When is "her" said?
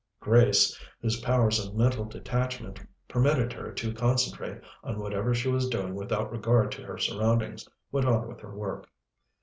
3.53-3.71, 6.81-6.97, 8.41-8.55